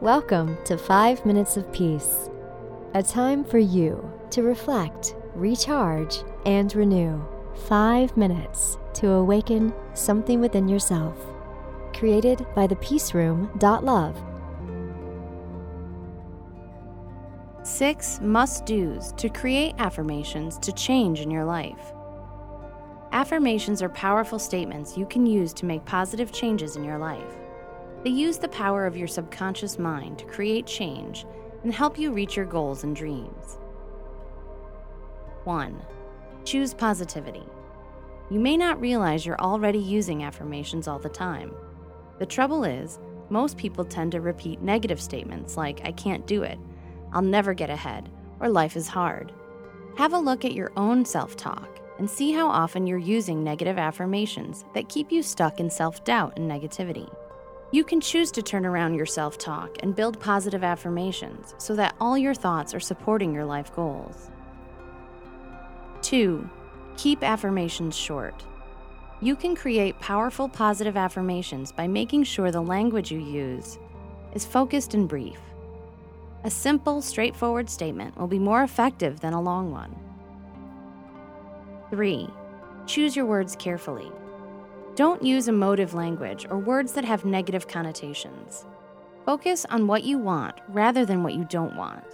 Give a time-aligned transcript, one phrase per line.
[0.00, 2.30] Welcome to 5 Minutes of Peace,
[2.94, 7.22] a time for you to reflect, recharge, and renew.
[7.68, 11.18] 5 minutes to awaken something within yourself.
[11.92, 14.16] Created by the thepeaceroom.love.
[17.62, 21.92] Six must do's to create affirmations to change in your life.
[23.12, 27.36] Affirmations are powerful statements you can use to make positive changes in your life.
[28.02, 31.26] They use the power of your subconscious mind to create change
[31.62, 33.58] and help you reach your goals and dreams.
[35.44, 35.82] 1.
[36.44, 37.44] Choose positivity.
[38.30, 41.52] You may not realize you're already using affirmations all the time.
[42.18, 46.58] The trouble is, most people tend to repeat negative statements like, I can't do it,
[47.12, 48.08] I'll never get ahead,
[48.40, 49.32] or life is hard.
[49.96, 53.78] Have a look at your own self talk and see how often you're using negative
[53.78, 57.12] affirmations that keep you stuck in self doubt and negativity.
[57.72, 61.94] You can choose to turn around your self talk and build positive affirmations so that
[62.00, 64.28] all your thoughts are supporting your life goals.
[66.02, 66.48] 2.
[66.96, 68.42] Keep affirmations short.
[69.20, 73.78] You can create powerful positive affirmations by making sure the language you use
[74.32, 75.38] is focused and brief.
[76.42, 79.94] A simple, straightforward statement will be more effective than a long one.
[81.90, 82.28] 3.
[82.86, 84.10] Choose your words carefully.
[84.96, 88.66] Don't use emotive language or words that have negative connotations.
[89.24, 92.04] Focus on what you want rather than what you don't want.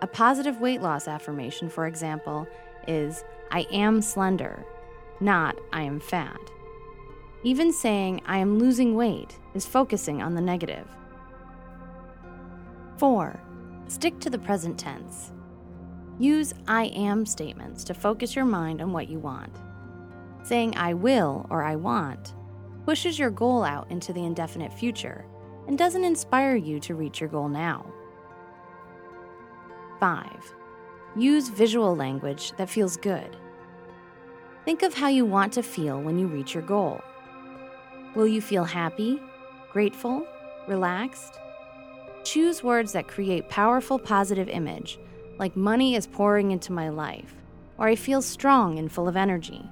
[0.00, 2.46] A positive weight loss affirmation, for example,
[2.86, 4.64] is I am slender,
[5.20, 6.40] not I am fat.
[7.44, 10.86] Even saying I am losing weight is focusing on the negative.
[12.96, 13.38] 4.
[13.86, 15.32] Stick to the present tense.
[16.18, 19.54] Use I am statements to focus your mind on what you want.
[20.48, 22.34] Saying I will or I want
[22.86, 25.26] pushes your goal out into the indefinite future
[25.66, 27.84] and doesn't inspire you to reach your goal now.
[30.00, 30.54] 5.
[31.14, 33.36] Use visual language that feels good.
[34.64, 37.02] Think of how you want to feel when you reach your goal.
[38.14, 39.20] Will you feel happy,
[39.70, 40.26] grateful,
[40.66, 41.34] relaxed?
[42.24, 44.98] Choose words that create powerful positive image,
[45.38, 47.34] like money is pouring into my life,
[47.76, 49.68] or I feel strong and full of energy.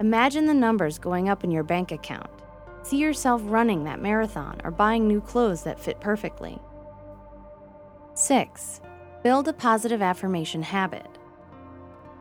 [0.00, 2.30] Imagine the numbers going up in your bank account.
[2.84, 6.58] See yourself running that marathon or buying new clothes that fit perfectly.
[8.14, 8.80] 6.
[9.24, 11.06] Build a positive affirmation habit.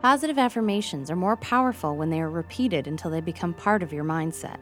[0.01, 4.03] Positive affirmations are more powerful when they are repeated until they become part of your
[4.03, 4.59] mindset.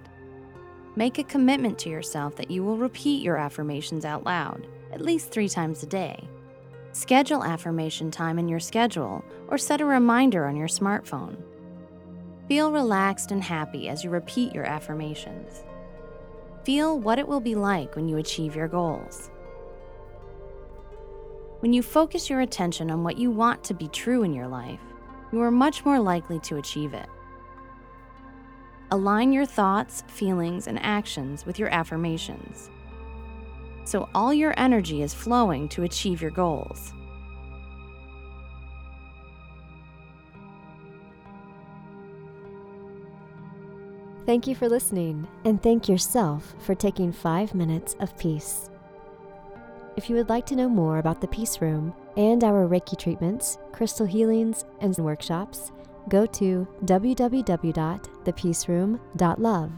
[0.97, 5.31] Make a commitment to yourself that you will repeat your affirmations out loud, at least
[5.31, 6.27] three times a day.
[6.91, 11.37] Schedule affirmation time in your schedule or set a reminder on your smartphone.
[12.47, 15.63] Feel relaxed and happy as you repeat your affirmations.
[16.63, 19.31] Feel what it will be like when you achieve your goals.
[21.59, 24.79] When you focus your attention on what you want to be true in your life,
[25.31, 27.09] you are much more likely to achieve it.
[28.91, 32.69] Align your thoughts, feelings, and actions with your affirmations.
[33.85, 36.93] So all your energy is flowing to achieve your goals.
[44.25, 48.71] Thank you for listening, and thank yourself for taking five minutes of peace.
[49.97, 53.59] If you would like to know more about the Peace Room and our Reiki treatments,
[53.71, 55.71] crystal healings, and workshops,
[56.09, 59.71] go to www.thepeaceroom.love.